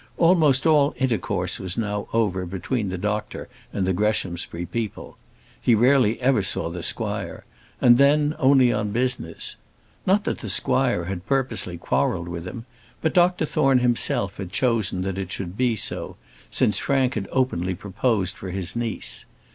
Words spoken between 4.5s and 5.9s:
people. He